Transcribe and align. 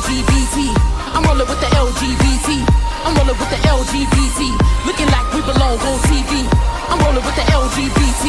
LGBT. 0.00 0.72
I'm 1.12 1.24
rolling 1.24 1.46
with 1.46 1.60
the 1.60 1.66
LGBT. 1.76 2.48
I'm 3.04 3.14
rolling 3.16 3.36
with 3.36 3.50
the 3.50 3.60
LGBT. 3.68 4.40
Looking 4.86 5.06
like 5.08 5.28
we 5.34 5.40
belong 5.42 5.78
on 5.78 5.98
TV. 6.08 6.48
I'm 6.88 6.98
rolling 7.04 7.24
with 7.24 7.36
the 7.36 7.42
LGBT. 7.42 8.24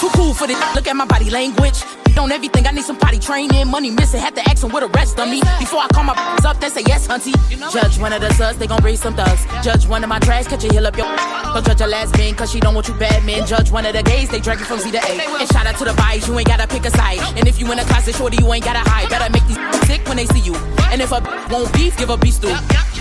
Too 0.00 0.10
cool 0.16 0.34
for 0.34 0.46
this. 0.48 0.58
Look 0.74 0.88
at 0.88 0.96
my 0.96 1.04
body 1.04 1.30
language. 1.30 2.01
On 2.18 2.30
everything, 2.30 2.66
I 2.66 2.70
need 2.70 2.84
some 2.84 2.96
potty 2.98 3.18
training. 3.18 3.68
Money 3.68 3.90
missing, 3.90 4.20
had 4.20 4.34
to 4.36 4.42
ask 4.48 4.60
them 4.60 4.70
what 4.70 4.80
the 4.80 4.88
rest 4.88 5.18
of 5.18 5.28
me. 5.28 5.40
Before 5.58 5.80
I 5.80 5.88
call 5.88 6.04
my 6.04 6.14
up, 6.44 6.60
they 6.60 6.68
say 6.68 6.82
yes, 6.86 7.08
hunty. 7.08 7.32
Judge 7.72 7.98
one 7.98 8.12
of 8.12 8.20
the 8.20 8.32
sus, 8.34 8.56
they 8.56 8.66
gon' 8.66 8.82
raise 8.82 9.00
some 9.00 9.14
thugs. 9.14 9.44
Judge 9.64 9.86
one 9.86 10.02
of 10.04 10.08
my 10.08 10.18
trash, 10.20 10.46
catch 10.46 10.64
a 10.64 10.72
heel 10.72 10.86
up 10.86 10.96
your. 10.96 11.06
Don't 11.54 11.66
judge 11.66 11.80
a 11.80 11.86
last 11.86 12.16
man, 12.16 12.34
cause 12.34 12.50
she 12.50 12.60
don't 12.60 12.74
want 12.74 12.88
you 12.88 12.94
bad 12.94 13.24
man. 13.26 13.46
Judge 13.46 13.70
one 13.70 13.84
of 13.84 13.92
the 13.92 14.02
gays, 14.02 14.30
they 14.30 14.40
drag 14.40 14.58
you 14.58 14.64
from 14.64 14.78
Z 14.78 14.90
to 14.92 14.98
A. 14.98 15.12
And 15.38 15.48
shout 15.52 15.66
out 15.66 15.76
to 15.76 15.84
the 15.84 15.92
bias, 15.92 16.26
you 16.26 16.38
ain't 16.38 16.48
gotta 16.48 16.66
pick 16.66 16.86
a 16.86 16.90
side. 16.90 17.18
And 17.36 17.46
if 17.46 17.60
you 17.60 17.70
in 17.70 17.78
a 17.78 17.84
closet, 17.84 18.14
shorty, 18.14 18.38
you 18.40 18.50
ain't 18.52 18.64
gotta 18.64 18.78
hide. 18.88 19.10
Better 19.10 19.30
make 19.30 19.46
these 19.46 19.60
sick 19.86 20.06
when 20.08 20.16
they 20.16 20.24
see 20.26 20.40
you. 20.40 20.54
And 20.88 21.02
if 21.02 21.12
a 21.12 21.20
won't 21.50 21.72
beef, 21.74 21.96
give 21.98 22.08
a 22.08 22.16
beef 22.16 22.34
stew. 22.34 22.54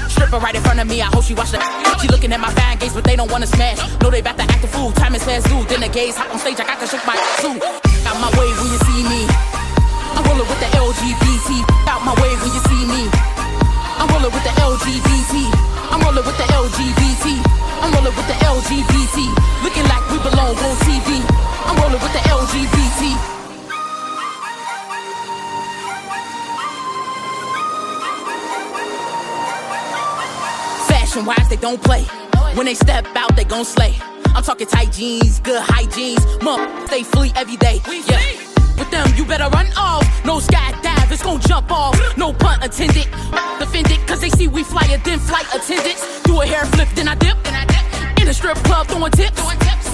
Stripper 0.09 0.40
right 0.40 0.56
in 0.56 0.62
front 0.62 0.80
of 0.81 0.88
me, 0.88 1.02
I 1.02 1.06
hope 1.06 1.23
she 1.23 1.34
watch 1.34 1.52
the. 1.52 1.59
She 2.02 2.09
looking 2.09 2.34
at 2.34 2.42
my 2.42 2.52
fan 2.52 2.78
gaze, 2.78 2.94
but 2.94 3.06
they 3.06 3.16
don't 3.16 3.31
wanna 3.31 3.48
smash. 3.48 3.80
Know 4.02 4.09
they 4.09 4.20
about 4.20 4.38
to 4.38 4.44
act 4.44 4.64
a 4.64 4.68
fool, 4.68 4.92
time 4.92 5.16
is 5.16 5.23
fast 5.23 5.48
dude. 5.48 5.68
Then 5.70 5.80
the 5.80 5.90
gays 5.90 6.18
hop 6.18 6.34
on 6.34 6.40
stage, 6.40 6.59
I 6.59 6.66
got 6.66 6.80
to 6.81 6.88
shook 6.88 7.06
my 7.08 7.16
suit. 7.40 7.62
Got 8.03 8.20
my 8.20 8.31
way 8.38 8.52
Fashion 31.12 31.26
wise, 31.26 31.50
they 31.50 31.58
don't 31.58 31.84
play. 31.84 32.04
When 32.56 32.66
they 32.66 32.73
step 32.73 33.06
out, 33.17 33.36
they 33.36 33.44
gon' 33.44 33.66
slay. 33.66 33.95
I'm 34.34 34.44
talking 34.44 34.66
tight 34.66 34.94
jeans, 34.94 35.42
good 35.42 35.62
hygiene. 35.62 36.18
Mom, 36.42 36.88
stay 36.88 37.03
fleet 37.03 37.36
every 37.36 37.58
day. 37.58 37.81
Yeah. 38.08 38.18
With 38.80 38.90
them, 38.92 39.12
you 39.18 39.26
better 39.26 39.50
run 39.50 39.68
off. 39.76 40.08
No 40.23 40.40
skydive, 40.40 41.12
it's 41.12 41.22
gon' 41.22 41.42
jump 41.42 41.70
off. 41.70 42.00
No 42.16 42.31
punt 42.31 42.64
attended. 42.64 43.08
Defended, 43.59 44.00
cause 44.08 44.22
they 44.22 44.30
see 44.30 44.48
we 44.48 44.64
flyer 44.64 45.00
than 45.00 45.20
flight 45.20 45.48
attendants. 45.53 46.23
Do 46.23 46.40
a 46.40 46.45
hair 46.45 46.64
flip, 46.68 46.88
then 46.95 47.09
I 47.09 47.16
dip. 47.16 47.36
In 48.22 48.30
a 48.30 48.34
strip 48.34 48.56
club, 48.64 48.88
throwing 48.88 49.12
tips. 49.12 49.42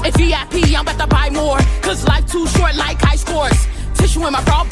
At 0.06 0.14
VIP, 0.18 0.78
I'm 0.78 0.86
about 0.86 1.00
to 1.00 1.08
buy 1.08 1.31
more. 1.31 1.58
Cause 1.81 2.06
life 2.08 2.28
too 2.31 2.46
short 2.46 2.76
like 2.76 3.02
high 3.02 3.16
scores. 3.16 3.58
Tissue 3.96 4.28
in 4.28 4.34
my 4.34 4.44
bra, 4.44 4.68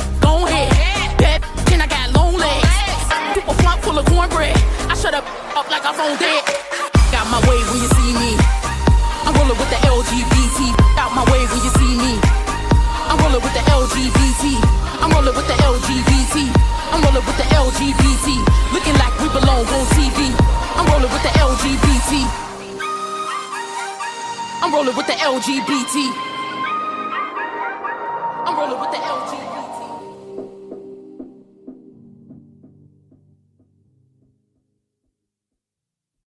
I'm 24.65 24.73
rolling 24.73 24.95
with 24.95 25.05
the 25.05 25.13
LGBT. 25.13 26.34